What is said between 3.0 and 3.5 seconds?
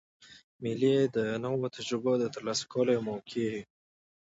موقع